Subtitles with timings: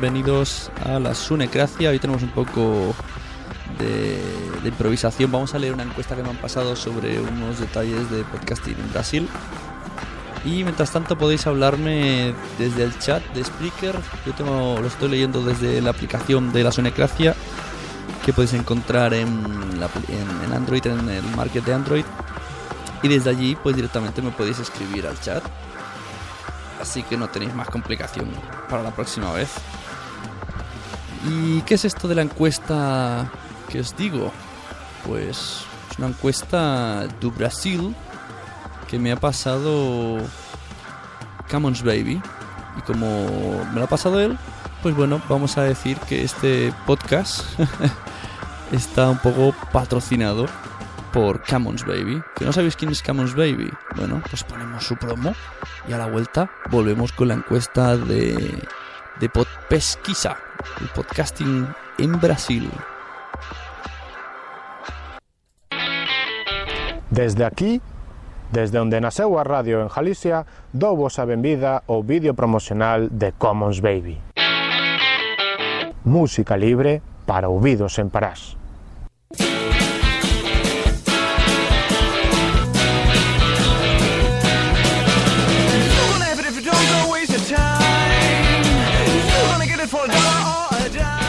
[0.00, 1.90] Bienvenidos a la Sunecracia.
[1.90, 2.94] Hoy tenemos un poco
[3.78, 4.20] de,
[4.64, 5.30] improvisación.
[5.30, 8.92] Vamos a leer una encuesta que me han pasado sobre unos detalles de podcasting en
[8.92, 9.28] Brasil.
[10.44, 13.94] Y mientras tanto podéis hablarme desde el chat de Spreaker.
[14.26, 17.34] Yo lo estoy leyendo desde la aplicación de la Sonecracia
[18.24, 22.04] que podéis encontrar en- en Android, en el market de Android.
[23.02, 25.42] Y desde allí pues directamente me podéis escribir al chat.
[26.80, 28.26] Así que no tenéis más complicación
[28.68, 29.50] para la próxima vez.
[31.26, 33.30] ¿Y qué es esto de la encuesta
[33.70, 34.30] que os digo?
[35.06, 37.94] Pues es una encuesta de Brasil
[38.88, 40.18] que me ha pasado
[41.50, 42.20] Commons Baby.
[42.76, 44.36] Y como me lo ha pasado él,
[44.82, 47.42] pues bueno, vamos a decir que este podcast
[48.72, 50.46] está un poco patrocinado
[51.12, 52.22] por Commons Baby.
[52.36, 53.70] ¿Que no sabéis quién es Commons Baby?
[53.96, 55.34] Bueno, pues ponemos su promo
[55.88, 58.62] y a la vuelta volvemos con la encuesta de,
[59.20, 60.36] de Podpesquisa,
[60.80, 62.70] el podcasting en Brasil.
[67.10, 67.80] Desde aquí,
[68.50, 73.30] desde onde naceu a radio en Galicia, dou vos a benvida ao vídeo promocional de
[73.38, 74.18] Commons Baby.
[76.02, 78.58] Música libre para ouvidos en Parás.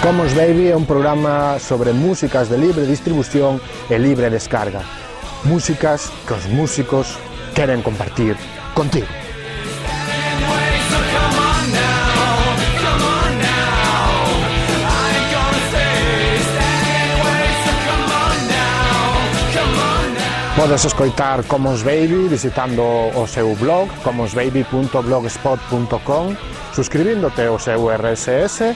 [0.06, 3.60] Commons Baby é un programa sobre músicas de libre distribución
[3.90, 4.84] e libre descarga.
[5.50, 7.18] Músicas que os músicos
[7.58, 8.38] queren compartir
[8.78, 9.10] contigo.
[20.56, 26.38] Podes escoitar Commons Baby visitando o seu blog commonsbaby.blogspot.com
[26.76, 28.76] suscribíndote ao seu RSS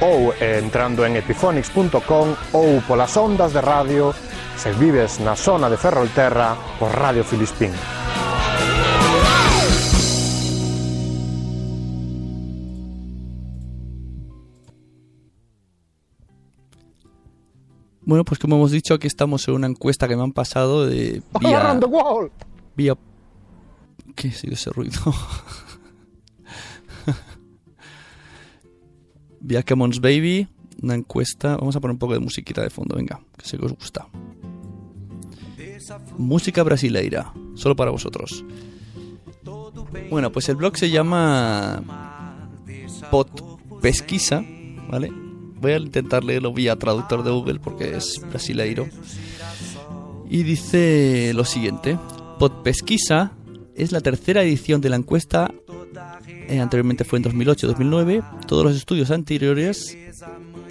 [0.00, 4.14] ou entrando en epiphonics.com ou polas ondas de radio
[4.56, 7.72] se vives na zona de Ferrolterra por Radio Filispín.
[18.04, 21.22] Bueno, pues como hemos dicho, aquí estamos en una encuesta que me han pasado de
[21.40, 21.78] vía...
[22.76, 22.94] Vía...
[24.14, 25.00] ¿Qué ha sido ese ruido?
[29.42, 30.48] vía Commons Baby,
[30.82, 31.56] una encuesta...
[31.56, 34.06] Vamos a poner un poco de musiquita de fondo, venga, que sé que os gusta.
[36.16, 38.44] Música brasileira, solo para vosotros.
[40.10, 41.82] Bueno, pues el blog se llama
[43.10, 44.44] Pot Pesquisa,
[44.88, 45.10] ¿vale?
[45.60, 48.88] Voy a intentar leerlo vía traductor de Google porque es brasileiro.
[50.28, 51.98] Y dice lo siguiente:
[52.38, 53.32] Pod Pesquisa
[53.74, 55.52] es la tercera edición de la encuesta.
[56.48, 58.46] Eh, anteriormente fue en 2008-2009.
[58.46, 59.96] Todos los estudios anteriores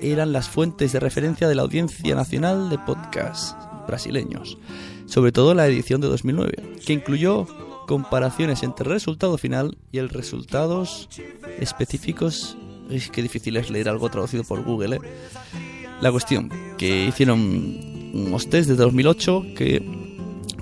[0.01, 3.55] eran las fuentes de referencia de la audiencia nacional de podcasts
[3.87, 4.57] brasileños.
[5.05, 7.47] Sobre todo la edición de 2009, que incluyó
[7.87, 11.09] comparaciones entre el resultado final y el resultados
[11.59, 12.57] específicos.
[12.89, 14.99] Es que difícil es leer algo traducido por Google, ¿eh?
[16.01, 17.39] La cuestión, que hicieron
[18.13, 19.83] unos test desde 2008 que,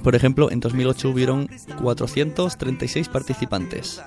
[0.04, 1.50] por ejemplo, en 2008 hubieron
[1.82, 4.02] 436 participantes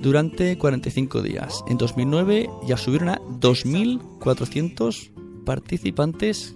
[0.00, 1.62] durante 45 días.
[1.68, 6.54] En 2009 ya subieron a 2.400 participantes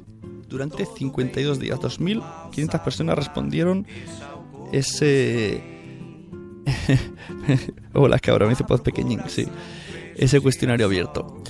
[0.48, 1.78] durante 52 días.
[1.78, 3.86] 2.500 personas respondieron
[4.72, 5.62] ese...
[7.94, 9.46] Hola, cabra, me dice pod pequeñín, sí.
[10.16, 11.42] Ese cuestionario abierto.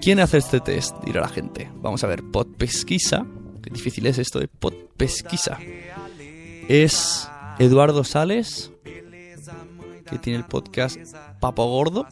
[0.00, 0.96] ¿Quién hace este test?
[1.04, 1.70] Dirá la gente.
[1.76, 3.26] Vamos a ver, Pod Pesquisa.
[3.62, 5.58] Qué difícil es esto de Pod Pesquisa.
[6.68, 7.28] Es
[7.58, 10.98] Eduardo Sales, que tiene el podcast
[11.40, 12.06] Papo Gordo.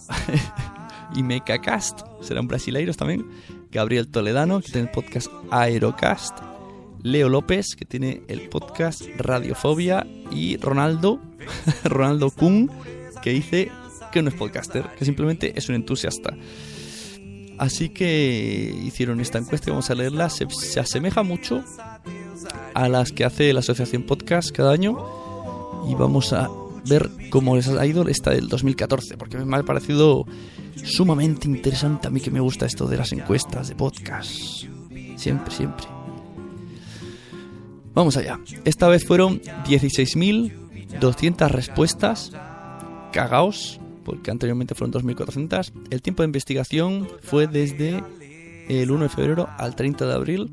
[1.14, 3.26] y Mecacast, serán brasileiros también.
[3.70, 6.38] Gabriel Toledano, que tiene el podcast Aerocast.
[7.02, 10.06] Leo López, que tiene el podcast Radiofobia.
[10.30, 11.20] Y Ronaldo,
[11.84, 12.70] Ronaldo Kuhn,
[13.22, 13.70] que dice
[14.10, 16.34] que no es podcaster, que simplemente es un entusiasta.
[17.58, 20.30] Así que hicieron esta encuesta y vamos a leerla.
[20.30, 21.62] Se, se asemeja mucho
[22.74, 24.96] a las que hace la Asociación Podcast cada año.
[25.88, 26.48] Y vamos a
[26.88, 30.26] ver cómo les ha ido esta del 2014, porque me ha parecido
[30.84, 34.30] sumamente interesante a mí que me gusta esto de las encuestas de podcast.
[35.16, 35.86] Siempre, siempre.
[37.94, 38.38] Vamos allá.
[38.64, 42.32] Esta vez fueron 16.200 respuestas.
[43.12, 45.72] Cagaos, porque anteriormente fueron 2.400.
[45.90, 48.02] El tiempo de investigación fue desde
[48.68, 50.50] el 1 de febrero al 30 de abril.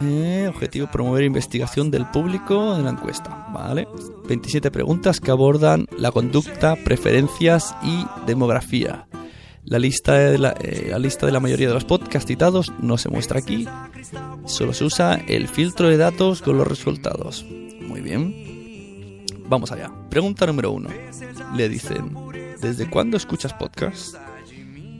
[0.00, 3.88] Objetivo promover investigación del público de la encuesta, ¿vale?
[4.28, 9.06] 27 preguntas que abordan la conducta, preferencias y demografía.
[9.64, 12.98] La lista, de la, eh, la lista de la mayoría de los podcasts citados no
[12.98, 13.66] se muestra aquí,
[14.44, 17.44] solo se usa el filtro de datos con los resultados.
[17.80, 19.24] Muy bien.
[19.48, 19.90] Vamos allá.
[20.10, 20.90] Pregunta número uno.
[21.54, 22.14] Le dicen,
[22.60, 24.16] ¿desde cuándo escuchas podcasts?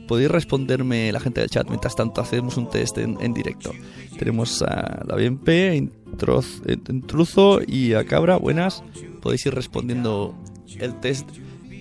[0.07, 3.71] Podéis responderme la gente del chat mientras tanto hacemos un test en, directo.
[4.17, 8.37] Tenemos a la Introz- Intruzo y a Cabra.
[8.37, 8.83] Buenas.
[9.21, 10.33] Podéis ir respondiendo
[10.79, 11.29] el test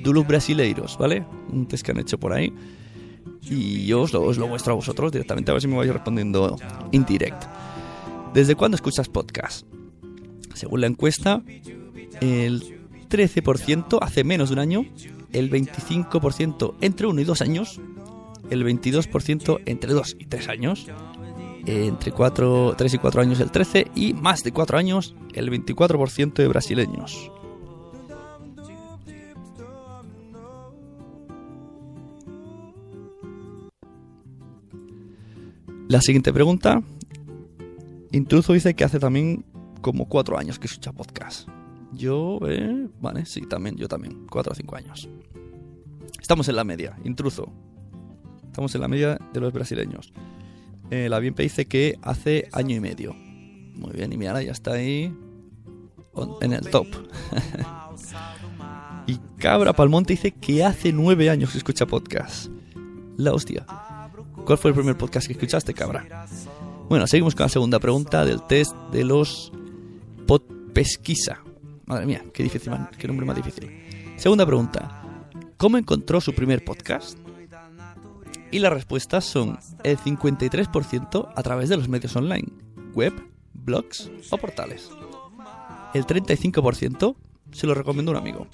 [0.03, 1.25] Dulus Brasileiros, ¿vale?
[1.51, 2.53] Un test que han hecho por ahí.
[3.43, 5.93] Y yo os lo, os lo muestro a vosotros directamente, a ver si me vais
[5.93, 6.57] respondiendo
[6.91, 7.47] en directo.
[8.35, 9.67] ¿Desde cuándo escuchas podcast?
[10.55, 11.43] Según la encuesta,
[12.21, 12.63] el
[13.09, 14.85] 13% hace menos de un año,
[15.33, 17.81] el 25% entre 1 y 2 años,
[18.51, 20.87] el 22% entre 2 y 3 años,
[21.67, 26.35] entre 4, 3 y 4 años el 13% y más de 4 años el 24%
[26.35, 27.31] de brasileños.
[35.89, 36.83] La siguiente pregunta.
[38.11, 39.45] Intruso dice que hace también
[39.83, 41.49] como 4 años que escucha podcast.
[41.93, 45.09] Yo, eh, vale, sí, también, yo también, 4 o 5 años.
[46.21, 47.53] Estamos en la media, intruso.
[48.57, 50.15] Estamos en la media de los brasileños.
[50.91, 53.13] Eh, la BNP dice que hace año y medio.
[53.13, 55.15] Muy bien, y Miara ya está ahí
[56.41, 56.87] en el top.
[59.07, 62.47] y Cabra Palmonte dice que hace nueve años que escucha podcast.
[63.19, 63.67] La hostia.
[64.47, 66.27] ¿Cuál fue el primer podcast que escuchaste, Cabra?
[66.89, 69.53] Bueno, seguimos con la segunda pregunta del test de los
[70.27, 70.41] pod
[70.73, 71.45] pesquisa.
[71.85, 73.71] Madre mía, qué difícil, qué nombre más difícil.
[74.17, 75.03] Segunda pregunta.
[75.59, 77.26] ¿Cómo encontró su primer podcast?
[78.51, 82.49] Y las respuestas son el 53% a través de los medios online,
[82.95, 83.13] web,
[83.53, 84.91] blogs o portales.
[85.95, 87.17] El 35%
[87.53, 88.47] se lo recomiendo a un amigo.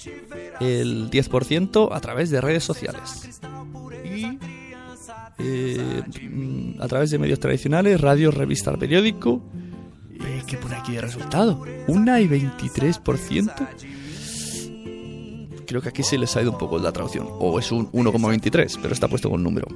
[0.60, 3.40] El 10% a través de redes sociales.
[4.04, 4.38] Y
[5.38, 9.42] eh, mm, a través de medios tradicionales, radio, revista, periódico
[10.24, 11.64] Eh, ¿Qué pone aquí de resultado?
[11.88, 13.68] Una y 23%.
[15.72, 17.26] Creo que aquí se les ha ido un poco la traducción.
[17.40, 19.66] O es un 1,23, pero está puesto con número.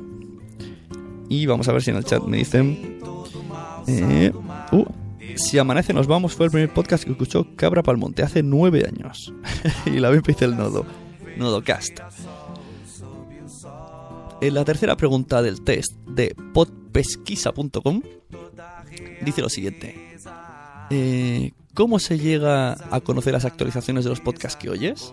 [1.31, 3.01] Y vamos a ver si en el chat me dicen...
[3.87, 4.31] Eh,
[4.73, 4.85] uh,
[5.37, 9.33] si amanece nos vamos fue el primer podcast que escuchó Cabra Palmonte hace nueve años.
[9.87, 10.85] y la vez el nodo.
[11.39, 12.01] Nodocast.
[14.43, 18.03] En la tercera pregunta del test de podpesquisa.com
[19.23, 20.19] dice lo siguiente.
[20.91, 25.13] Eh, ¿Cómo se llega a conocer las actualizaciones de los podcasts que oyes?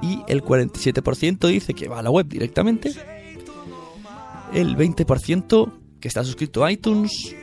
[0.00, 2.92] Y el 47% dice que va a la web directamente.
[4.52, 7.34] El 20% que está suscrito a iTunes.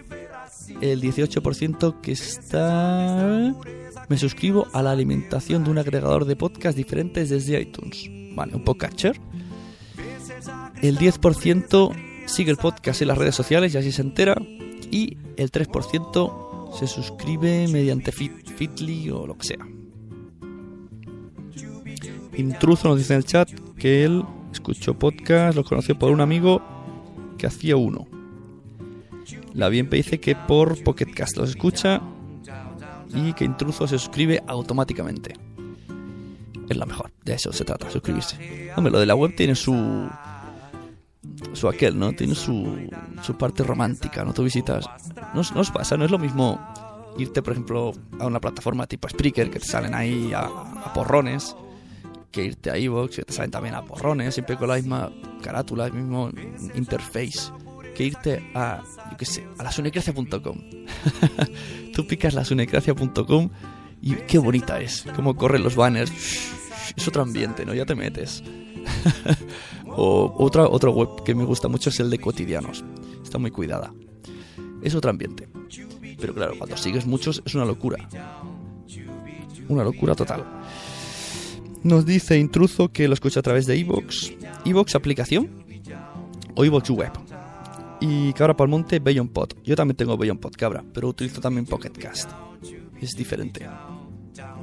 [0.80, 3.56] El 18% que está...
[4.08, 8.10] Me suscribo a la alimentación de un agregador de podcasts diferentes desde iTunes.
[8.34, 9.20] Vale, un podcatcher.
[10.82, 11.94] El 10%
[12.26, 14.42] sigue el podcast en las redes sociales y así se entera.
[14.90, 19.68] Y el 3% se suscribe mediante Fit, Fitly o lo que sea.
[22.38, 26.62] Intruso nos dice en el chat que él escuchó podcast, lo conoció por un amigo
[27.38, 28.08] que hacía uno.
[29.54, 32.02] La Bienpe dice que por Pocketcast los escucha
[33.14, 35.34] y que Intruso se suscribe automáticamente.
[36.70, 38.72] Es la mejor, de eso se trata, suscribirse.
[38.78, 40.10] Hombre, lo de la web tiene su.
[41.52, 42.14] su aquel, ¿no?
[42.14, 42.88] Tiene su,
[43.22, 44.34] su parte romántica, ¿no?
[44.34, 44.86] Tú visitas.
[45.34, 46.60] No, os pasa, no es lo mismo
[47.18, 50.48] irte, por ejemplo, a una plataforma tipo Spreaker que te salen ahí a,
[50.94, 51.56] porrones
[52.32, 55.12] que irte a iVoox, que te salen también a porrones, siempre con la misma
[55.42, 56.30] carátula, el mismo
[56.76, 57.52] interface,
[57.94, 60.58] que irte a, yo qué sé, a lasunecracia.com.
[61.94, 63.50] Tú picas lasunecracia.com
[64.02, 66.12] y qué bonita es, cómo corren los banners,
[66.96, 67.74] es otro ambiente, ¿no?
[67.74, 68.44] Ya te metes.
[69.88, 72.86] o otra, otra web que me gusta mucho es el de cotidianos,
[73.24, 73.92] está muy cuidada.
[74.82, 75.48] Es otro ambiente.
[76.20, 78.08] Pero claro, cuando sigues muchos es una locura.
[79.70, 80.46] Una locura total.
[81.84, 84.32] Nos dice Intruso que lo escucha a través de iVoox.
[84.66, 85.50] iVoox aplicación
[86.56, 87.12] o iVoox web.
[88.00, 89.54] Y Cabra Palmonte, Beyond Pod.
[89.64, 92.32] Yo también tengo Beyond Pod, Cabra, pero utilizo también Pocket Cast.
[93.00, 93.68] Es diferente.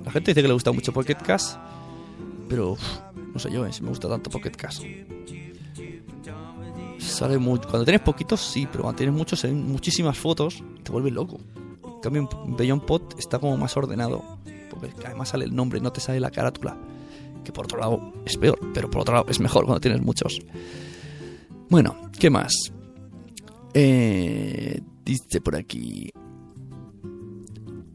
[0.04, 1.58] La gente dice que le gusta mucho Pocket Cast,
[2.48, 2.76] pero
[3.32, 4.82] no sé yo, eh, si me gusta tanto Pocket Cast.
[7.08, 11.12] Sale muy, cuando tienes poquitos, sí, pero cuando tienes muchos, hay muchísimas fotos, te vuelves
[11.12, 11.38] loco.
[11.84, 14.22] En cambio, en Beyond Pod está como más ordenado,
[14.70, 16.76] porque además sale el nombre, no te sale la carátula
[17.48, 20.40] que por otro lado es peor, pero por otro lado es mejor cuando tienes muchos.
[21.70, 22.52] Bueno, ¿qué más?
[23.72, 26.10] Eh, dice por aquí.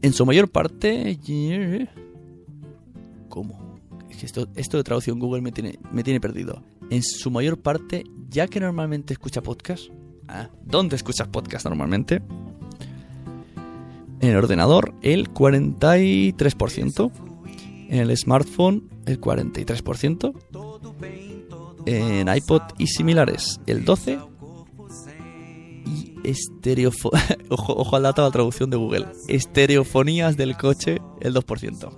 [0.02, 1.18] En su mayor parte.
[3.28, 3.78] ¿Cómo?
[4.10, 6.60] Es que esto, esto de traducción Google me tiene, me tiene perdido.
[6.94, 9.90] En su mayor parte, ya que normalmente escucha podcast.
[10.28, 12.22] Ah, ¿Dónde escuchas podcast normalmente?
[14.20, 17.10] En el ordenador, el 43%.
[17.88, 20.34] En el smartphone, el 43%.
[21.86, 24.28] En iPod y similares, el 12%.
[25.86, 27.10] Y estereofo
[27.48, 29.08] ojo, ojo al dato de la traducción de Google.
[29.26, 31.90] Estereofonías del coche, el 2%.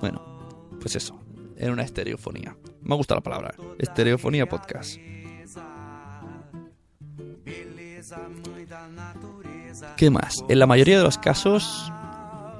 [0.00, 0.22] Bueno,
[0.80, 1.25] pues eso.
[1.56, 2.56] En una estereofonía.
[2.82, 3.54] Me gusta la palabra.
[3.78, 4.96] Estereofonía podcast.
[9.96, 10.36] ¿Qué más?
[10.48, 11.90] En la mayoría de los casos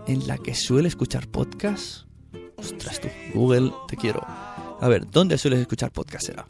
[0.06, 2.06] en la que suele escuchar podcast.
[2.56, 4.22] Ostras tú, Google, te quiero.
[4.26, 6.46] A ver, ¿dónde sueles escuchar podcast será?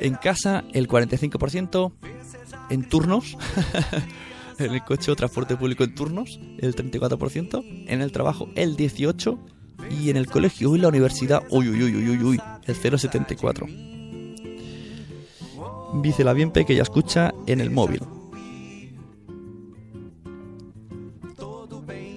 [0.00, 1.92] En casa el 45%,
[2.70, 3.36] en turnos,
[4.58, 9.51] en el coche o transporte público en turnos el 34%, en el trabajo el 18%
[9.90, 13.90] y en el colegio y la universidad, uy, uy, uy, uy, uy, el 0,74%.
[16.02, 18.00] Dice la bien que ya escucha en el móvil.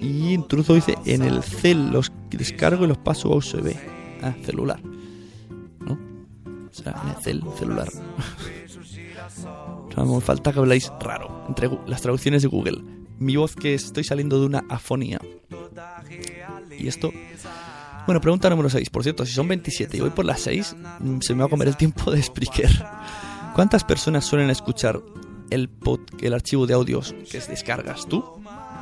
[0.00, 3.74] Y Intruso dice en el cel los descargo y los paso a USB.
[4.22, 4.80] Ah, celular.
[5.80, 5.98] ¿No?
[6.70, 7.88] O sea, en el cel, celular.
[9.96, 11.44] no, falta que habláis raro.
[11.48, 12.82] Entre las traducciones de Google.
[13.18, 15.20] Mi voz que estoy saliendo de una afonía.
[16.78, 17.12] Y esto...
[18.06, 18.88] Bueno, pregunta número 6.
[18.90, 20.76] Por cierto, si son 27 y voy por las 6,
[21.20, 22.70] se me va a comer el tiempo de Spreaker.
[23.54, 25.00] ¿Cuántas personas suelen escuchar
[25.50, 28.24] el, pod, el archivo de audios que descargas tú?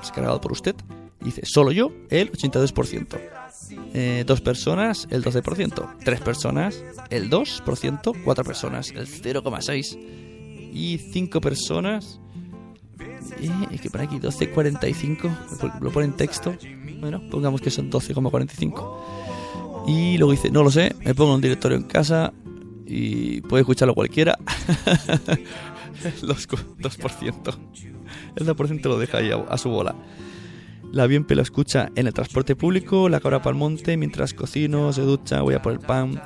[0.01, 0.75] Descargado por usted.
[1.21, 3.19] Dice, solo yo, el 82%.
[3.95, 5.97] Eh, dos personas, el 12%.
[6.05, 8.23] Tres personas, el 2%.
[8.25, 10.71] Cuatro personas, el 0,6%.
[10.75, 12.21] Y cinco personas...
[13.41, 15.81] Eh, que pone aquí 12,45.
[15.81, 16.55] Lo pone en texto.
[17.01, 19.85] Bueno, pongamos que son 12,45.
[19.87, 22.33] Y luego dice, no lo sé, me pongo un directorio en casa
[22.87, 24.39] y puede escucharlo cualquiera.
[26.05, 27.59] El 2, 2%.
[28.37, 29.95] El 2% lo deja ahí a, su bola.
[30.93, 35.03] La Bienpe lo escucha en el transporte público, la cabra pa'l monte, mientras cocino, se
[35.03, 36.23] ducha, voy a por el pan,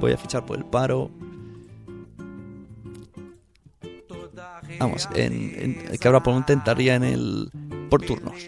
[0.00, 1.10] voy a fichar por el paro.
[4.78, 7.50] Vamos, en, en pa'l monte entraría en el
[7.90, 8.34] por turnos.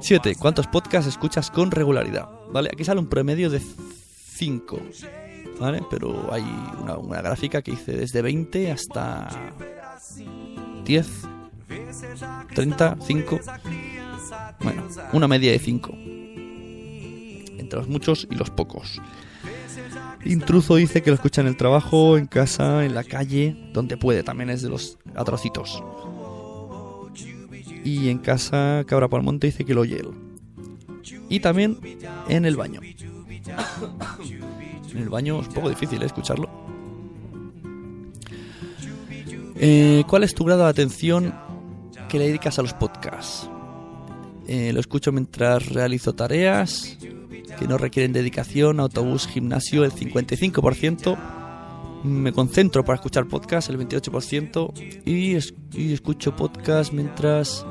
[0.00, 0.36] 7.
[0.38, 2.28] ¿Cuántos podcasts escuchas con regularidad?
[2.52, 4.80] Vale, aquí sale un promedio de 5.
[5.58, 5.82] ¿Vale?
[5.90, 6.44] Pero hay
[6.80, 9.28] una, una gráfica que dice desde 20 hasta
[10.84, 11.08] 10,
[12.54, 13.40] 30, 5.
[14.60, 15.90] Bueno, una media de 5.
[17.58, 19.00] Entre los muchos y los pocos.
[20.26, 24.22] Intruso dice que lo escucha en el trabajo, en casa, en la calle, donde puede.
[24.22, 25.82] También es de los atrocitos.
[27.84, 30.10] Y en casa, Cabra Palmonte dice que lo oye él.
[31.28, 31.78] Y también
[32.28, 32.80] en el baño.
[34.92, 36.06] en el baño es un poco difícil ¿eh?
[36.06, 36.48] escucharlo.
[39.54, 41.32] Eh, ¿Cuál es tu grado de atención
[42.08, 43.48] que le dedicas a los podcasts?
[44.48, 46.98] Eh, lo escucho mientras realizo tareas
[47.58, 51.16] que no requieren dedicación, autobús, gimnasio, el 55%.
[52.04, 54.72] Me concentro para escuchar podcast, el 28%.
[55.04, 55.36] Y,
[55.80, 57.66] y escucho podcast mientras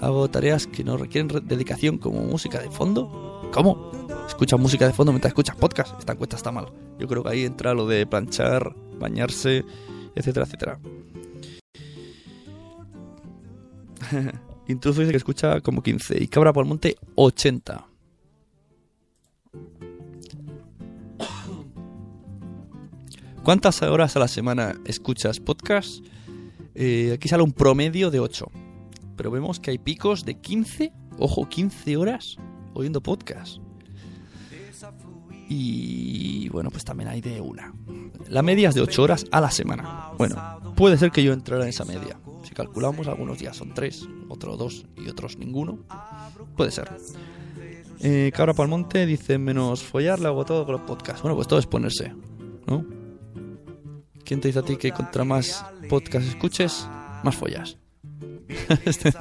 [0.00, 3.48] hago tareas que no requieren re- dedicación, como música de fondo.
[3.52, 3.90] ¿Cómo?
[4.28, 5.98] Escuchas música de fondo mientras escuchas podcast.
[5.98, 6.66] Esta encuesta está mal.
[6.98, 9.64] Yo creo que ahí entra lo de planchar, bañarse,
[10.14, 10.78] etcétera, etcétera.
[14.68, 17.86] Intruso dice que escucha como 15 y Cabra por Monte 80.
[23.50, 26.04] ¿Cuántas horas a la semana escuchas podcast?
[26.76, 28.46] Eh, aquí sale un promedio de 8.
[29.16, 32.36] Pero vemos que hay picos de 15, ojo, 15 horas
[32.74, 33.56] oyendo podcast.
[35.48, 37.74] Y bueno, pues también hay de una.
[38.28, 40.12] La media es de 8 horas a la semana.
[40.16, 42.20] Bueno, puede ser que yo entrara en esa media.
[42.44, 45.80] Si calculamos, algunos días son 3, otros 2 y otros ninguno.
[46.56, 46.88] Puede ser.
[47.98, 51.22] Eh, Cabra Palmonte dice menos follar, le hago todo con los podcasts.
[51.22, 52.14] Bueno, pues todo es ponerse,
[52.68, 52.99] ¿no?
[54.30, 56.86] ¿Quién te dice a ti que contra más podcast escuches,
[57.24, 57.76] más follas?
[58.84, 59.12] Este-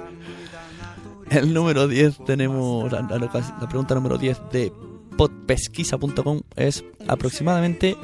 [1.31, 4.71] El número 10 tenemos, la, pregunta número 10 de
[5.17, 7.97] podpesquisa.com es aproximadamente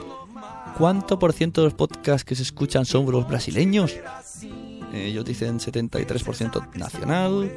[0.79, 3.95] ¿cuánto por ciento de los podcasts que se escuchan son los brasileños?
[4.95, 7.51] Eh, ellos dicen 73% nacional,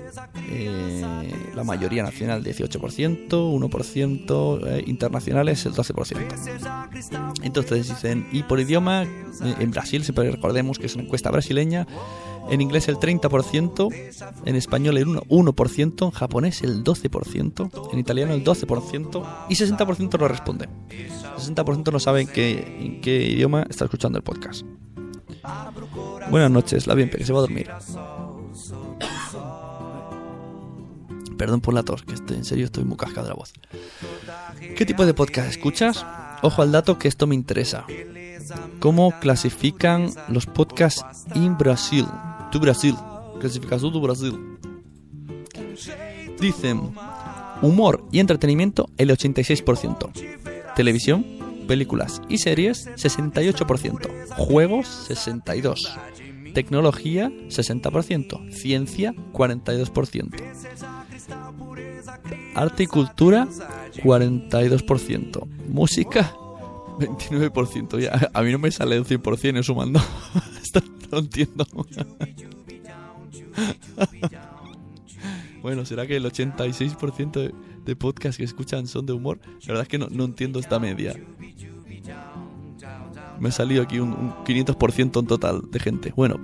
[0.51, 7.35] eh, la mayoría nacional 18%, 1% eh, internacionales el 12%.
[7.42, 11.87] Entonces dicen, y por idioma, eh, en Brasil, siempre recordemos que es una encuesta brasileña,
[12.51, 13.92] en inglés el 30%,
[14.44, 20.18] en español el 1%, 1%, en japonés el 12%, en italiano el 12% y 60%
[20.18, 20.68] no responde.
[21.37, 24.64] 60% no saben en qué idioma está escuchando el podcast.
[26.31, 27.71] Buenas noches, la bien, que se va a dormir.
[31.37, 33.53] Perdón por la tos, que estoy, en serio estoy muy cascado de la voz.
[34.77, 36.05] ¿Qué tipo de podcast escuchas?
[36.43, 37.87] Ojo al dato que esto me interesa.
[38.81, 42.07] ¿Cómo clasifican los podcasts en Brasil?
[42.51, 42.97] Tu Brasil.
[43.41, 44.59] Clasificación tu Brasil.
[46.41, 46.93] Dicen
[47.63, 50.75] humor y entretenimiento el 86%.
[50.75, 51.25] Televisión,
[51.69, 54.35] películas y series 68%.
[54.37, 56.53] Juegos 62%.
[56.55, 58.53] Tecnología 60%.
[58.53, 60.35] Ciencia 42%.
[62.55, 63.47] Arte y cultura
[64.03, 65.47] 42%.
[65.69, 66.35] Música
[66.99, 68.01] 29%.
[68.01, 70.01] Ya, a mí no me sale el 100% sumando.
[70.63, 70.81] Esto
[71.13, 71.67] no entiendo.
[75.63, 77.53] bueno, ¿será que el 86%
[77.88, 79.40] de, podcasts que escuchan son de humor?
[79.62, 81.14] La verdad es que no, no entiendo esta media.
[83.40, 86.12] Me ha salido aquí un, un 500% en total de gente.
[86.16, 86.37] Bueno,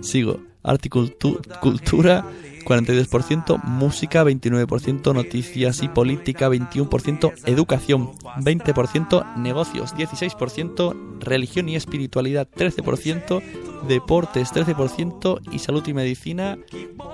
[0.00, 0.40] sigo.
[0.62, 2.24] Arte y cultu- cultura
[2.64, 13.42] 42%, música 29%, noticias y política 21%, educación 20%, negocios 16%, religión y espiritualidad 13%,
[13.86, 16.58] deportes 13% y salud y medicina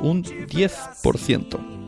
[0.00, 1.81] un 10%.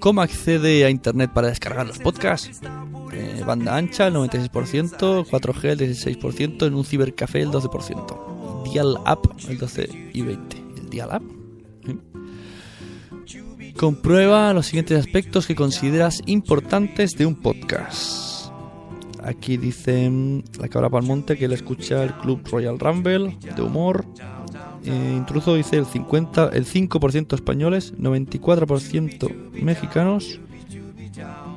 [0.00, 2.60] ¿Cómo accede a internet para descargar los podcasts?
[3.12, 8.64] Eh, banda ancha el 96%, 4G el 16%, en un cibercafé el 12%.
[8.64, 10.56] Dial Up el 12 y 20.
[10.56, 11.22] ¿El Dial Up?
[11.86, 13.72] ¿Eh?
[13.76, 18.29] Comprueba los siguientes aspectos que consideras importantes de un podcast.
[19.22, 24.04] Aquí dice mm, la cabra Palmonte que él escucha el Club Royal Rumble de humor.
[24.84, 30.40] Eh, intruso dice el 50, el 5% españoles, 94% mexicanos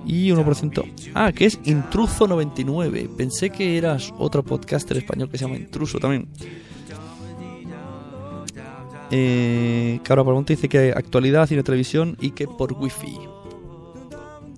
[0.06, 0.92] Y 1%.
[1.14, 3.16] Ah, que es Intruso99.
[3.16, 6.28] Pensé que eras otro podcaster español que se llama Intruso también.
[9.16, 13.18] Eh, Cabra Palmonte dice que actualidad, cine, televisión y que por wifi.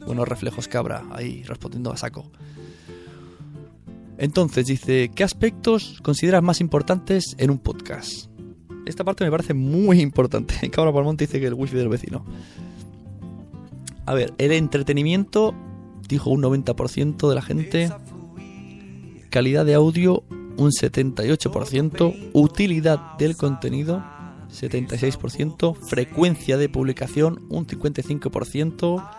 [0.06, 2.32] Buenos reflejos, Cabra, ahí respondiendo a saco.
[4.18, 8.30] Entonces dice, ¿qué aspectos consideras más importantes en un podcast?
[8.86, 10.70] Esta parte me parece muy importante.
[10.72, 12.26] Cabra Palmonte dice que el wifi del vecino.
[14.06, 15.56] A ver, el entretenimiento,
[16.08, 17.92] dijo un 90% de la gente.
[19.30, 20.24] Calidad de audio,
[20.58, 22.30] un 78%.
[22.34, 24.04] Utilidad del contenido,
[24.50, 25.76] 76%.
[25.76, 29.10] Frecuencia de publicación, un 55%.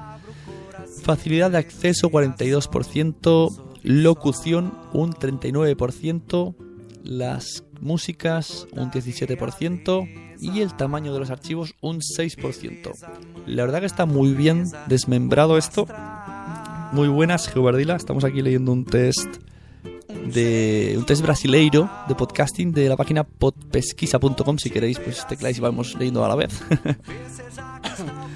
[1.02, 3.65] Facilidad de acceso, 42%.
[3.86, 6.56] Locución, un 39%.
[7.04, 10.34] Las músicas, un 17%.
[10.40, 12.90] Y el tamaño de los archivos, un 6%.
[13.46, 15.86] La verdad que está muy bien desmembrado esto.
[16.92, 17.94] Muy buenas, Geobardila.
[17.94, 19.28] Estamos aquí leyendo un test
[20.34, 25.60] de un test brasileiro de podcasting de la página podpesquisa.com si queréis pues tecláis y
[25.60, 26.62] vamos leyendo a la vez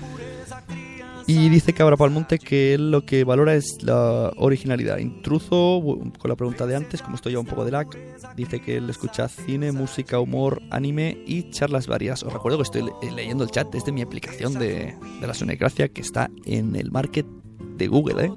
[1.31, 5.81] y dice Cabra Palmonte que él lo que valora es la originalidad intruso
[6.19, 7.87] con la pregunta de antes como estoy ya un poco de lag
[8.35, 12.83] dice que él escucha cine música humor anime y charlas varias os recuerdo que estoy
[12.83, 16.91] le leyendo el chat desde mi aplicación de, de la Sonecracia que está en el
[16.91, 17.27] market
[17.77, 18.33] de Google ¿eh?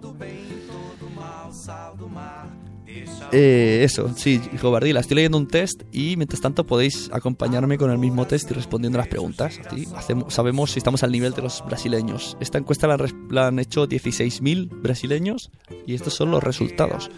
[3.31, 7.89] Eh, eso, sí, hijo Bardila, estoy leyendo un test y mientras tanto podéis acompañarme con
[7.91, 9.59] el mismo test y respondiendo las preguntas.
[9.65, 12.37] Así hacemos, sabemos si estamos al nivel de los brasileños.
[12.39, 12.97] Esta encuesta la,
[13.29, 15.51] la han hecho 16.000 brasileños
[15.87, 17.09] y estos son los resultados.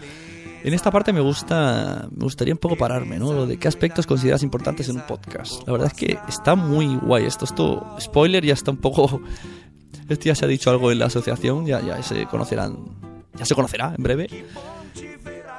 [0.66, 3.32] En esta parte me gusta, me gustaría un poco pararme, ¿no?
[3.32, 5.64] Lo de qué aspectos consideras importantes en un podcast.
[5.64, 7.44] La verdad es que está muy guay esto.
[7.44, 9.20] Esto, spoiler, ya está un poco.
[10.08, 12.78] Esto ya se ha dicho algo en la asociación, ya, ya se conocerán,
[13.36, 14.28] ya se conocerá en breve.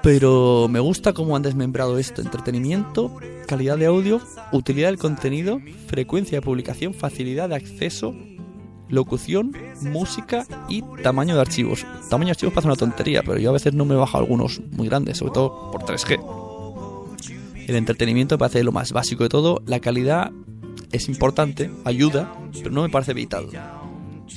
[0.07, 2.21] Pero me gusta cómo han desmembrado esto.
[2.21, 3.13] Entretenimiento,
[3.45, 4.21] calidad de audio,
[4.53, 8.15] utilidad del contenido, frecuencia de publicación, facilidad de acceso,
[8.87, 11.85] locución, música y tamaño de archivos.
[12.09, 14.87] Tamaño de archivos parece una tontería, pero yo a veces no me bajo algunos muy
[14.87, 16.17] grandes, sobre todo por 3G.
[17.67, 19.61] El entretenimiento me parece lo más básico de todo.
[19.65, 20.31] La calidad
[20.93, 23.47] es importante, ayuda, pero no me parece vital.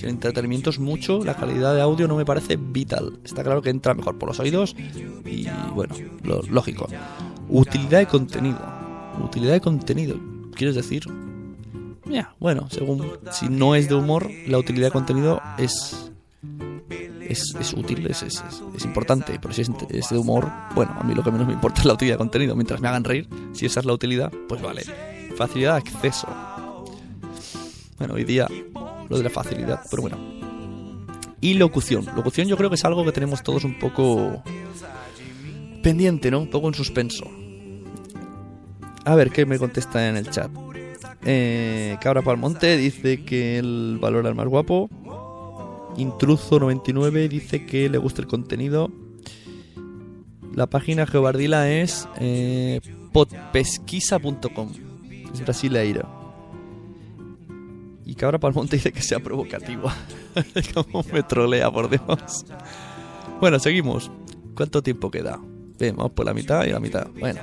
[0.02, 3.18] El entretenimiento es mucho, la calidad de audio no me parece vital.
[3.24, 4.74] Está claro que entra mejor por los oídos
[5.24, 6.88] y bueno, lo lógico.
[7.48, 8.58] Utilidad de contenido.
[9.22, 10.16] Utilidad de contenido.
[10.54, 11.04] ¿Quieres decir?
[12.06, 16.10] Ya, bueno, según si no es de humor, la utilidad de contenido es
[17.30, 18.42] es, es útil, es, es,
[18.74, 21.80] es, importante, pero si es, de humor, bueno, a mí lo que menos me importa
[21.80, 22.56] es la utilidad de contenido.
[22.56, 24.82] Mientras me hagan reír, si esa es la utilidad, pues vale.
[25.36, 26.28] Facilidad de acceso.
[27.98, 28.48] Bueno, hoy día
[29.10, 30.16] lo de la facilidad, pero bueno.
[31.42, 32.06] Y locución.
[32.14, 34.42] Locución yo creo que es algo que tenemos todos un poco
[35.82, 36.40] pendiente, ¿no?
[36.40, 37.24] Un poco en suspenso.
[39.04, 40.50] A ver qué me contesta en el chat.
[41.24, 44.88] Eh, Cabra Palmonte dice que el valor al más guapo.
[45.96, 48.90] Intruso99 dice que le gusta el contenido.
[50.54, 52.80] La página Geobardila es eh,
[53.12, 54.72] podpesquisa.com.
[55.32, 56.19] Es brasileira.
[58.10, 59.88] Y Cabra Palmonte dice que sea provocativo.
[60.74, 62.44] Como me trolea, por Dios.
[63.40, 64.10] Bueno, seguimos.
[64.56, 65.38] ¿Cuánto tiempo queda?
[65.78, 67.06] vamos por la mitad y la mitad.
[67.20, 67.40] Bueno.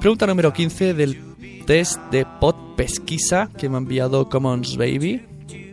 [0.00, 5.24] Pregunta número 15 del test de Pod Pesquisa que me ha enviado Commons Baby.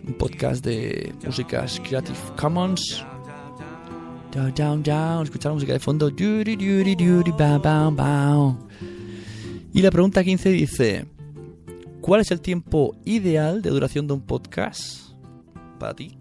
[0.07, 3.03] Un podcast de músicas Creative Commons.
[4.31, 5.23] Down, down, down.
[5.23, 6.11] Escuchar música de fondo.
[9.73, 11.14] Y la pregunta 15 dice...
[12.05, 15.09] ¿Cuál es el tiempo ideal de duración de un podcast
[15.79, 16.19] para ti?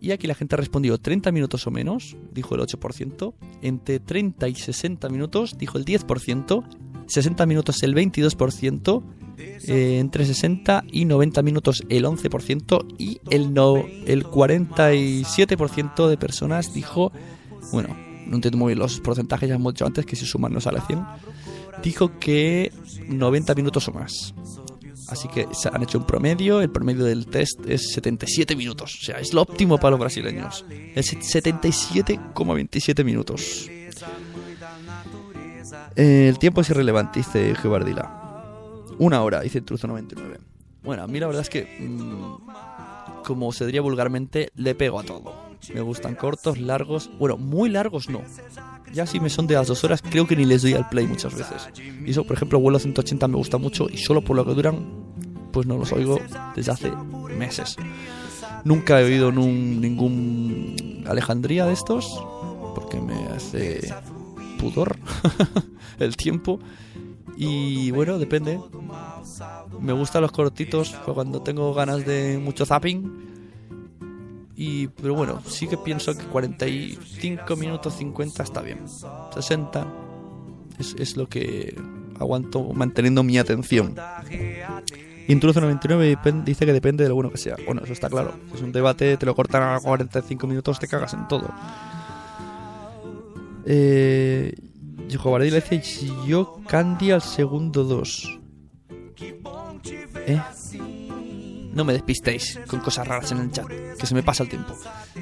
[0.00, 4.48] Y aquí la gente ha respondido 30 minutos o menos, dijo el 8%, entre 30
[4.48, 6.64] y 60 minutos, dijo el 10%,
[7.06, 9.04] 60 minutos el 22%,
[9.38, 16.74] eh, entre 60 y 90 minutos el 11% y el, no, el 47% de personas
[16.74, 17.12] dijo,
[17.70, 20.60] bueno, no entiendo muy bien los porcentajes, ya hemos dicho antes que si suman no
[20.60, 20.98] sale 100,
[21.80, 22.72] dijo que
[23.06, 24.34] 90 minutos o más.
[25.08, 29.18] Así que han hecho un promedio, el promedio del test es 77 minutos, o sea,
[29.20, 30.64] es lo óptimo para los brasileños.
[30.94, 33.70] Es 77,27 minutos.
[35.94, 38.22] El tiempo es irrelevante, dice Gebardila.
[38.98, 40.38] Una hora, dice Truzo 99.
[40.82, 45.02] Bueno, a mí la verdad es que, mm, como se diría vulgarmente, le pego a
[45.04, 45.45] todo.
[45.74, 48.22] Me gustan cortos, largos, bueno, muy largos no.
[48.92, 51.06] Ya si me son de las dos horas, creo que ni les doy al play
[51.06, 51.68] muchas veces.
[52.04, 54.86] Y eso, por ejemplo, vuelo 180 me gusta mucho y solo por lo que duran,
[55.52, 56.18] pues no los oigo
[56.54, 56.92] desde hace
[57.36, 57.76] meses.
[58.64, 62.06] Nunca he oído nun- ningún Alejandría de estos,
[62.74, 63.92] porque me hace
[64.58, 64.96] pudor
[65.98, 66.58] el tiempo.
[67.36, 68.58] Y bueno, depende.
[69.80, 73.35] Me gustan los cortitos cuando tengo ganas de mucho zapping.
[74.56, 78.80] Y, pero bueno, sí que pienso que 45 minutos 50 está bien.
[79.34, 79.86] 60
[80.78, 81.78] es, es lo que
[82.18, 83.94] aguanto manteniendo mi atención.
[85.28, 87.56] Intruso 99 depen- dice que depende de lo bueno que sea.
[87.66, 88.32] Bueno, eso está claro.
[88.54, 91.50] Es un debate, te lo cortan a 45 minutos, te cagas en todo.
[93.66, 94.54] Eh,
[95.08, 98.38] Yojo Bardila dice: "Si Yo Candy al segundo 2.
[100.26, 100.40] ¿Eh?
[101.76, 104.74] No me despistéis con cosas raras en el chat, que se me pasa el tiempo.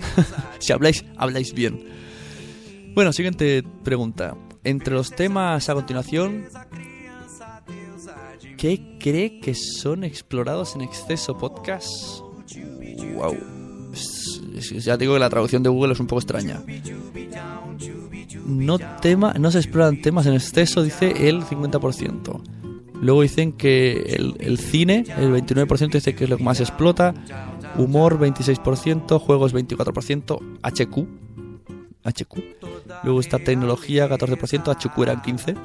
[0.60, 1.84] si habláis, habláis bien.
[2.94, 4.36] Bueno, siguiente pregunta.
[4.62, 6.44] Entre los temas a continuación,
[8.56, 11.90] ¿qué cree que son explorados en exceso podcast?
[13.16, 13.36] Wow.
[14.84, 16.62] Ya digo que la traducción de Google es un poco extraña.
[18.46, 22.63] No, tema, no se exploran temas en exceso, dice el 50%.
[23.00, 27.14] Luego dicen que el, el cine, el 29% dice que es lo que más explota.
[27.76, 29.18] Humor, 26%.
[29.18, 30.38] Juegos, 24%.
[30.62, 31.06] HQ.
[32.04, 32.38] HQ.
[33.02, 34.68] Luego está tecnología, 14%.
[34.68, 35.56] HQ eran 15%.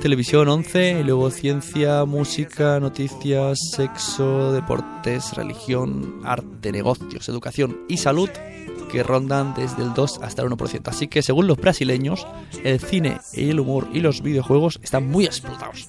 [0.00, 1.00] Televisión, 11%.
[1.00, 8.30] Y luego ciencia, música, noticias, sexo, deportes, religión, arte, negocios, educación y salud
[8.88, 10.88] que rondan desde el 2 hasta el 1%.
[10.88, 12.26] Así que según los brasileños,
[12.64, 15.88] el cine, el humor y los videojuegos están muy explotados.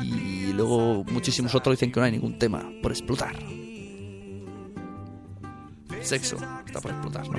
[0.00, 3.36] Y luego muchísimos otros dicen que no hay ningún tema por explotar.
[6.02, 6.36] Sexo
[6.66, 7.38] está por explotar, ¿no?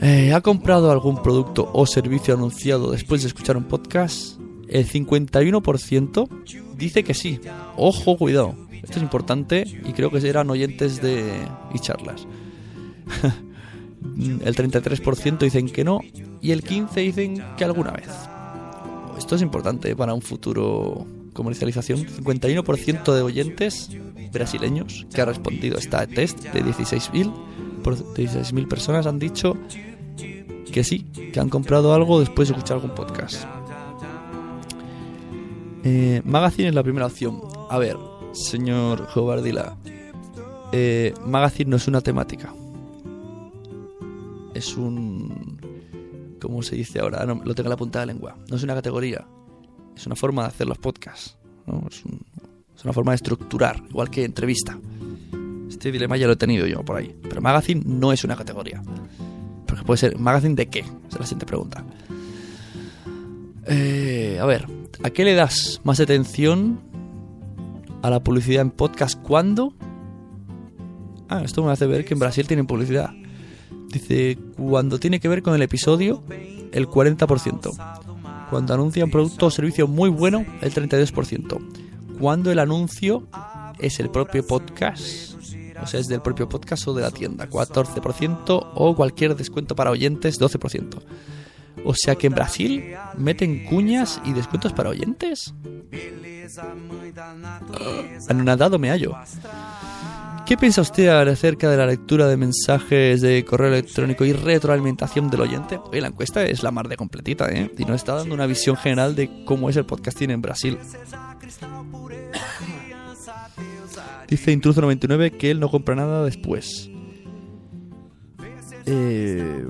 [0.00, 4.38] Eh, ¿Ha comprado algún producto o servicio anunciado después de escuchar un podcast?
[4.68, 6.28] El 51%
[6.76, 7.40] dice que sí.
[7.76, 8.54] Ojo, cuidado.
[8.70, 11.24] Esto es importante y creo que eran oyentes de
[11.74, 12.26] y charlas.
[14.16, 16.00] el 33% dicen que no
[16.40, 18.08] y el 15% dicen que alguna vez.
[19.18, 22.06] Esto es importante para un futuro comercialización.
[22.06, 23.90] 51% de oyentes
[24.32, 29.56] brasileños que ha respondido a este test de 16.000 por 16.000 personas han dicho
[30.72, 33.44] que sí, que han comprado algo después de escuchar algún podcast.
[35.84, 37.40] Eh, Magazine es la primera opción.
[37.70, 37.96] A ver,
[38.32, 39.76] señor Jovardila,
[40.72, 42.52] eh, Magazine no es una temática.
[44.54, 45.58] Es un...
[46.40, 47.24] ¿Cómo se dice ahora?
[47.26, 48.36] No, lo tengo en la punta de la lengua.
[48.48, 49.26] No es una categoría.
[49.96, 51.36] Es una forma de hacer los podcasts.
[51.86, 54.78] es una forma de estructurar, igual que entrevista.
[55.68, 57.14] Este dilema ya lo he tenido yo por ahí.
[57.22, 58.82] Pero Magazine no es una categoría.
[59.66, 60.80] Porque puede ser, ¿Magazine de qué?
[60.80, 61.84] Esa es la siguiente pregunta.
[63.66, 64.66] Eh, a ver,
[65.02, 66.80] ¿a qué le das más atención
[68.02, 69.74] a la publicidad en podcast cuando?
[71.28, 73.10] Ah, esto me hace ver que en Brasil tienen publicidad.
[73.92, 76.22] Dice, cuando tiene que ver con el episodio,
[76.72, 78.46] el 40%.
[78.50, 81.58] Cuando anuncia un producto o servicio muy bueno, el 32%.
[82.18, 83.28] Cuando el anuncio
[83.78, 85.37] es el propio podcast,
[85.82, 88.70] o sea, es del propio podcast o de la tienda, 14%.
[88.74, 91.00] O cualquier descuento para oyentes, 12%.
[91.84, 95.54] O sea que en Brasil meten cuñas y descuentos para oyentes.
[98.28, 99.14] Anonadado me hallo.
[100.48, 105.42] ¿Qué piensa usted acerca de la lectura de mensajes de correo electrónico y retroalimentación del
[105.42, 105.78] oyente?
[105.90, 107.70] Oye, la encuesta es la mar de completita, ¿eh?
[107.76, 110.78] Y nos está dando una visión general de cómo es el podcasting en Brasil.
[114.28, 116.90] Dice Intruso99 que él no compra nada después.
[118.84, 119.66] Eh,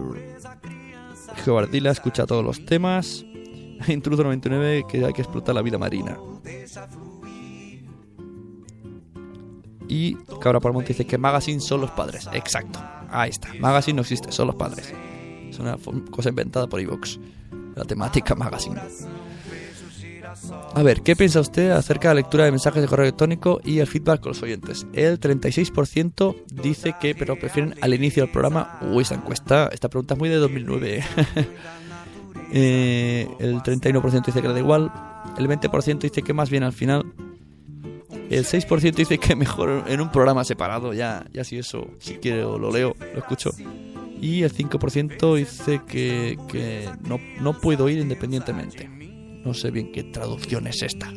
[1.45, 3.25] Geobardila escucha todos los temas.
[3.87, 6.19] Intruso99 que hay que explotar la vida marina.
[9.89, 12.29] Y Cabra Palmonte dice que Magazine son los padres.
[12.33, 12.81] Exacto.
[13.11, 13.55] Ahí está.
[13.59, 14.93] Magazine no existe, son los padres.
[15.49, 15.77] Es una
[16.11, 17.19] cosa inventada por Evox.
[17.75, 18.81] La temática Magazine.
[20.75, 23.79] A ver, ¿qué piensa usted acerca de la lectura de mensajes de correo electrónico y
[23.79, 24.87] el feedback con los oyentes?
[24.93, 28.79] El 36% dice que, pero prefieren al inicio del programa.
[28.83, 31.05] Uy, esta encuesta, esta pregunta es muy de 2009.
[32.51, 34.91] Eh, el 31% dice que le da igual.
[35.37, 37.05] El 20% dice que más bien al final.
[38.31, 40.95] El 6% dice que mejor en un programa separado.
[40.95, 43.51] Ya, ya si eso, si quiero lo leo, lo escucho.
[44.23, 48.98] Y el 5% dice que, que no, no puedo ir independientemente.
[49.49, 51.11] No sé bien qué traducción es esta.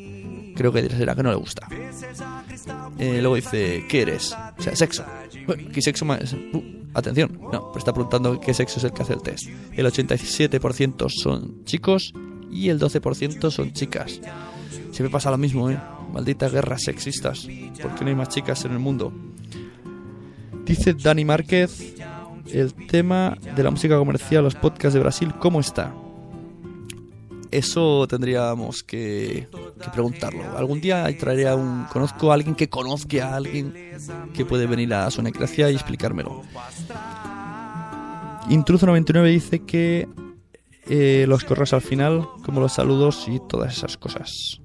[0.55, 1.67] Creo que será que no le gusta.
[2.97, 4.33] Eh, luego dice, ¿qué eres?
[4.57, 5.03] O sea, sexo.
[5.73, 6.31] ¿Qué sexo más?
[6.31, 6.63] Uh,
[6.93, 9.49] atención, no, pero está preguntando qué sexo es el que hace el test.
[9.73, 12.13] El 87% son chicos
[12.49, 14.21] y el 12% son chicas.
[14.91, 15.77] Siempre pasa lo mismo, ¿eh?
[16.13, 17.45] Malditas guerras sexistas.
[17.81, 19.11] porque no hay más chicas en el mundo?
[20.63, 21.95] Dice Dani Márquez,
[22.49, 25.93] el tema de la música comercial, los podcasts de Brasil, ¿cómo está?
[27.51, 29.47] Eso tendríamos que,
[29.91, 30.57] preguntarlo.
[30.57, 31.85] Algún día traeré a un.
[31.91, 33.73] Conozco a alguien que conozca a alguien
[34.33, 36.43] que puede venir a Sonecracia y explicármelo.
[38.49, 40.07] Intruso99 dice que
[40.89, 44.61] eh, los correos al final, como los saludos y todas esas cosas.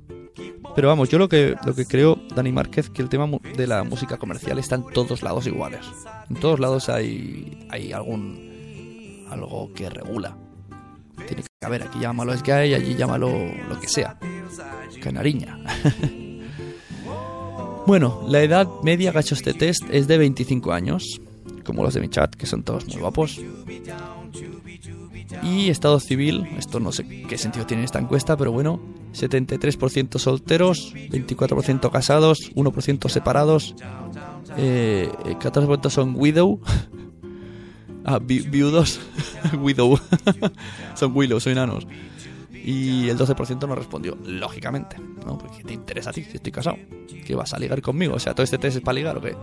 [0.76, 3.82] Pero vamos, yo lo que, lo que creo, Dani Márquez, que el tema de la
[3.82, 5.80] música comercial está en todos lados iguales.
[6.28, 10.36] En todos lados hay, hay algún algo que regula.
[11.26, 13.30] Tiene que haber, aquí llámalo gay, allí llámalo
[13.68, 14.18] lo que sea.
[15.02, 15.58] Canariña.
[17.86, 21.20] bueno, la edad media que ha hecho este test es de 25 años,
[21.64, 23.40] como los de mi chat, que son todos muy guapos.
[25.42, 28.80] Y estado civil, esto no sé qué sentido tiene esta encuesta, pero bueno,
[29.12, 33.74] 73% solteros, 24% casados, 1% separados,
[34.56, 36.60] eh, 14% son widow,
[38.06, 39.00] ah, viudos,
[39.60, 40.00] widow,
[40.94, 41.86] son willows, son enanos.
[42.64, 45.38] Y el 12% no respondió, lógicamente, ¿no?
[45.38, 46.76] Porque te interesa a ti si estoy casado.
[47.24, 48.14] ¿Qué vas a ligar conmigo?
[48.14, 49.36] O sea, todo este test es para ligar o qué.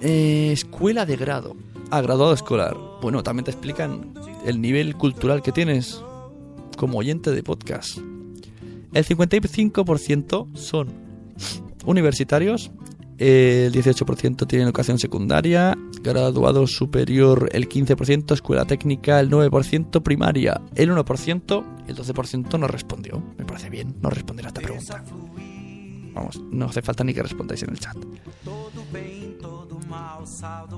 [0.00, 1.56] Eh, escuela de grado.
[1.90, 2.76] Ah, graduado escolar.
[3.02, 4.14] Bueno, también te explican
[4.46, 6.02] el nivel cultural que tienes
[6.76, 7.98] como oyente de podcast.
[8.94, 10.88] El 55% son
[11.84, 12.70] universitarios,
[13.18, 20.90] el 18% tiene educación secundaria, graduado superior el 15%, escuela técnica el 9%, primaria el
[20.90, 23.22] 1%, el 12% no respondió.
[23.38, 25.04] Me parece bien no responder a esta pregunta.
[26.12, 27.96] Vamos, no hace falta ni que respondáis en el chat.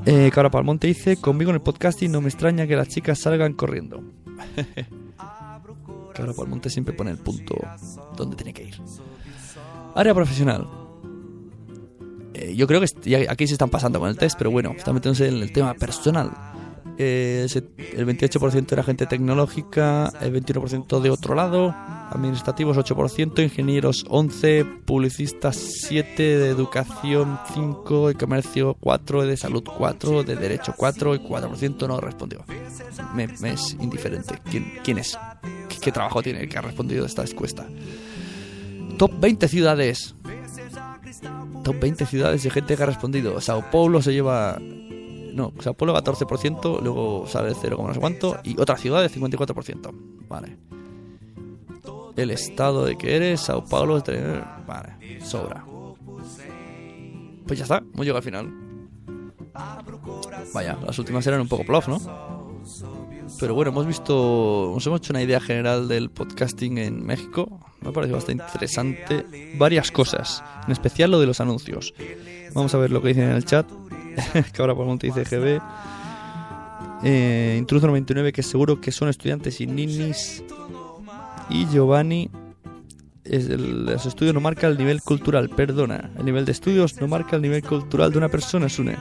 [0.07, 3.55] Eh, Cara Palmonte dice, conmigo en el podcasting no me extraña que las chicas salgan
[3.55, 4.03] corriendo.
[6.15, 7.55] Cara Palmonte siempre pone el punto
[8.17, 8.81] donde tiene que ir.
[9.95, 10.86] Área profesional.
[12.47, 15.29] Eh, yo creo que aquí se están pasando con el test, pero bueno, están metiéndose
[15.29, 16.31] en el tema personal.
[16.99, 17.47] Eh,
[17.95, 21.75] el 28% era gente tecnológica, el 21% de otro lado,
[22.11, 25.59] administrativos 8%, ingenieros 11%, publicistas
[25.91, 31.89] 7%, de educación 5%, de comercio 4%, de salud 4%, de derecho 4% y 4%
[31.89, 32.45] no respondió.
[33.15, 34.41] Me, es indiferente.
[34.51, 35.19] ¿Quién, quién es?
[35.81, 37.67] ¿Qué, trabajo tiene el que ha respondido esta encuesta?
[38.97, 40.16] Top 20 ciudades.
[41.65, 43.41] Top 20 ciudades y gente que ha respondido.
[43.41, 44.59] Sao Paulo se lleva
[45.37, 49.91] no, Sao Paulo 14%, luego sale 0, no sé cuánto, y otra ciudad de 54%.
[50.29, 50.57] Vale.
[52.17, 54.03] El estado de que eres, Sao Paulo,
[54.67, 55.63] vale, sobra.
[57.47, 58.51] Pues ya está, hemos llegado al final.
[60.55, 62.01] Vaya, las últimas eran un poco plof, ¿no?
[63.39, 67.61] Pero bueno, hemos visto, nos hemos hecho una idea general del podcasting en México.
[67.81, 69.27] Me ha parecido bastante interesante
[69.59, 71.93] varias cosas, en especial lo de los anuncios.
[72.55, 73.67] Vamos a ver lo que dicen en el chat.
[74.53, 75.61] que ahora por monte dice GB.
[77.05, 80.43] Eh, Intruso 99, que seguro que son estudiantes y ninis.
[81.51, 82.31] Y Giovanni.
[83.23, 86.11] Es el, los estudios no marca el nivel cultural, perdona.
[86.17, 88.97] El nivel de estudios no marca el nivel cultural de una persona, Sune.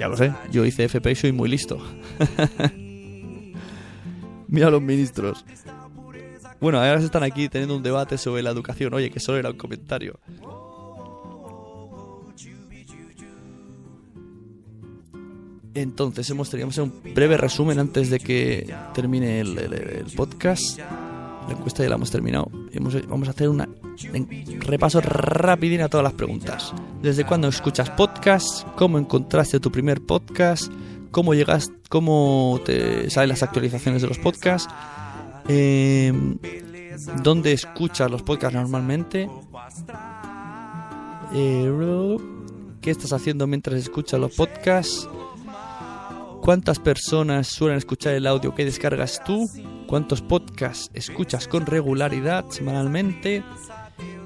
[0.00, 1.78] Ya lo sé, yo hice FP y soy muy listo.
[4.52, 5.46] Mira los ministros.
[6.60, 8.92] Bueno, ahora están aquí teniendo un debate sobre la educación.
[8.92, 10.20] Oye, que solo era un comentario.
[15.72, 20.78] Entonces, hemos tenido un breve resumen antes de que termine el, podcast.
[20.78, 22.50] La encuesta ya la hemos terminado.
[23.08, 23.66] vamos a hacer un
[24.60, 26.74] repaso rapidín a todas las preguntas.
[27.00, 28.68] ¿Desde cuándo escuchas podcast?
[28.76, 30.70] ¿Cómo encontraste tu primer podcast?
[31.12, 31.70] ¿Cómo llegas?
[31.90, 34.72] ¿Cómo te salen las actualizaciones de los podcasts?
[35.46, 36.38] Em,
[37.22, 39.28] ¿Dónde escuchas los podcasts normalmente?
[41.34, 42.16] Eh,
[42.80, 45.08] ¿Qué estás haciendo mientras escuchas los podcasts?
[46.42, 49.48] ¿Cuántas personas suelen escuchar el audio que descargas tú?
[49.86, 53.44] ¿Cuántos podcasts escuchas con regularidad semanalmente?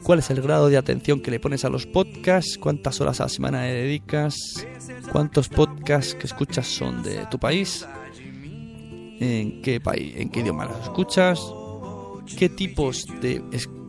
[0.02, 2.58] ¿Cuál es el grado de atención que le pones a los podcasts?
[2.58, 4.66] ¿Cuántas horas a la semana le dedicas?
[5.10, 7.86] ¿Cuántos podcasts que escuchas son de tu país?
[9.18, 11.40] ¿En qué país, en qué idioma los escuchas?
[12.38, 13.42] ¿Qué tipos de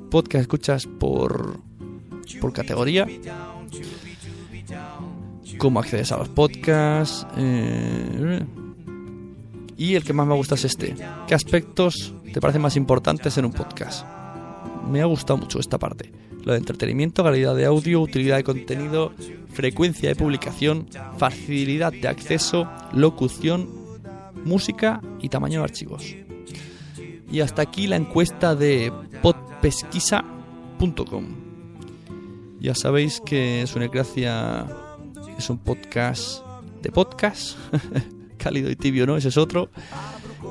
[0.10, 1.60] podcasts escuchas por
[2.42, 3.08] por categoría?
[5.58, 7.26] cómo accedes a los podcasts.
[7.38, 8.44] Eh,
[9.78, 10.96] y el que más me gusta es este.
[11.28, 14.06] ¿Qué aspectos te parecen más importantes en un podcast?
[14.90, 16.12] Me ha gustado mucho esta parte.
[16.44, 19.12] Lo de entretenimiento, calidad de audio, utilidad de contenido,
[19.54, 23.70] frecuencia de publicación, facilidad de acceso, locución,
[24.46, 26.16] música y tamaño de archivos.
[27.30, 31.26] Y hasta aquí la encuesta de podcast pesquisa.com.
[32.60, 34.68] Ya sabéis que Sunecracia
[35.38, 36.44] es un podcast
[36.82, 37.58] de podcast,
[38.38, 39.18] cálido y tibio, ¿no?
[39.18, 39.70] Ese es otro.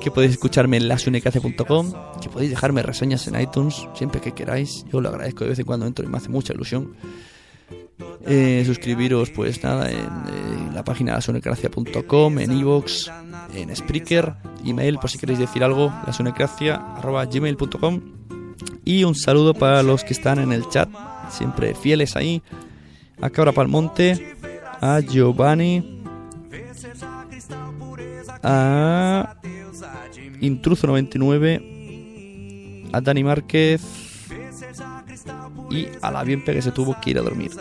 [0.01, 4.85] Que podéis escucharme en lasunecracia.com, que podéis dejarme reseñas en iTunes siempre que queráis.
[4.91, 6.95] Yo lo agradezco de vez en cuando entro y me hace mucha ilusión.
[8.25, 13.09] Eh, suscribiros, pues nada, en, eh, la página lasunecracia.com, en iVoox,
[13.53, 14.33] en Spreaker,
[14.65, 18.01] email por si queréis decir algo, lasunecracia.gmail.com
[18.83, 20.89] y un saludo para los que están en el chat,
[21.29, 22.41] siempre fieles ahí,
[23.21, 24.35] a Cabra Palmonte,
[24.81, 26.03] a Giovanni,
[28.43, 29.36] a
[30.41, 33.81] Intruso99, a Dani Márquez
[35.69, 37.51] y a la bien que se tuvo que ir a dormir.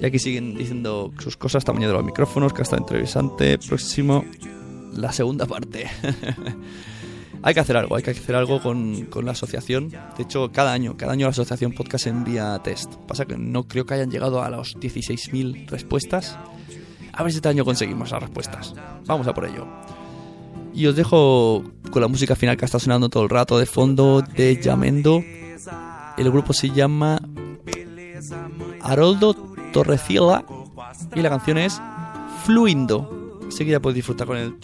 [0.00, 2.86] Y aquí siguen diciendo sus cosas, tamaño de los micrófonos, que ha estado.
[3.68, 4.24] Próximo,
[4.94, 5.88] la segunda parte.
[7.42, 9.90] hay que hacer algo, hay que hacer algo con, con, la asociación.
[9.90, 12.94] De hecho, cada año, cada año la asociación podcast envía test.
[13.06, 16.38] Pasa que no creo que hayan llegado a los 16.000 respuestas.
[17.12, 18.74] A ver si este año conseguimos las respuestas.
[19.06, 19.66] Vamos a por ello.
[20.80, 24.22] Y os dejo con la música final que está sonando todo el rato de fondo
[24.22, 25.22] de Yamendo.
[26.16, 27.20] El grupo se llama
[28.80, 29.34] Haroldo
[29.74, 30.42] Torrecilla
[31.14, 31.78] y la canción es
[32.46, 33.38] Fluindo.
[33.46, 34.58] Así que ya podéis disfrutar con el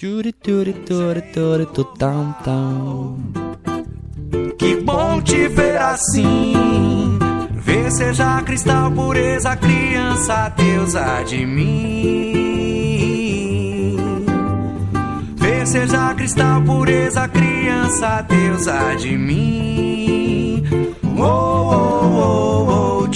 [4.58, 7.18] Que bom te ver assim.
[7.66, 12.85] Ver seja cristal, pureza, criança, deusa de mim.
[15.66, 20.62] Seja cristal, pureza, criança, deusa de mim.
[21.18, 23.08] Oh, oh, oh.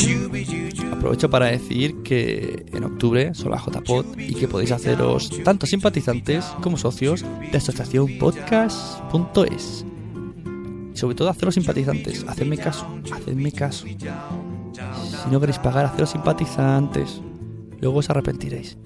[0.92, 6.44] Aprovecho para decir que en octubre son la JPod y que podéis haceros tanto simpatizantes
[6.60, 9.86] como socios de asociacionpodcast.es.
[10.92, 13.86] Y sobre todo haceros simpatizantes, hacedme caso, hacedme caso.
[13.86, 13.96] Si
[15.30, 17.22] no queréis pagar, haceros simpatizantes.
[17.80, 18.76] Luego os arrepentiréis.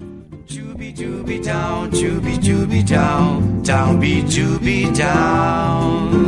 [1.25, 6.21] Chubby chubby down, chubby chubby down, down be chubby down.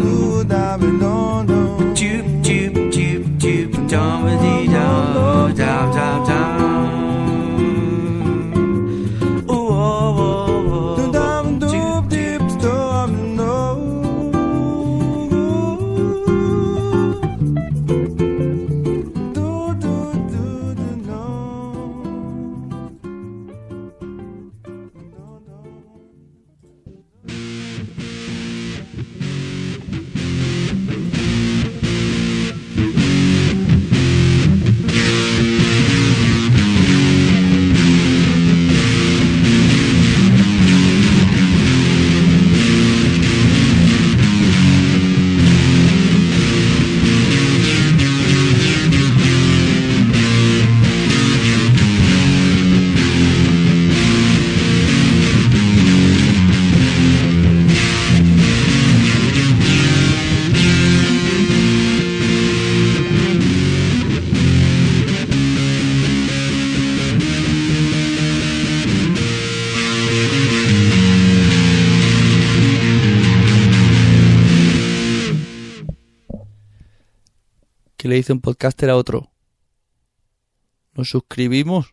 [1.94, 6.97] Chub chub chub chub down be down, down down down.
[78.28, 79.32] Dice un podcaster a otro.
[80.96, 81.86] ¿Nos suscribimos?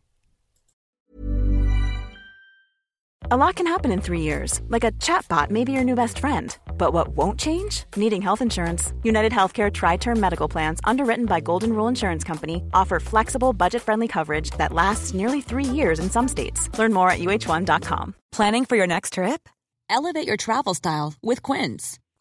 [3.31, 6.19] A lot can happen in three years, like a chatbot may be your new best
[6.19, 6.57] friend.
[6.77, 7.85] But what won't change?
[7.97, 8.93] Needing health insurance.
[9.03, 13.83] United Healthcare Tri Term Medical Plans, underwritten by Golden Rule Insurance Company, offer flexible, budget
[13.83, 16.69] friendly coverage that lasts nearly three years in some states.
[16.79, 18.15] Learn more at uh1.com.
[18.33, 19.49] Planning for your next trip?
[19.89, 21.99] Elevate your travel style with Quince.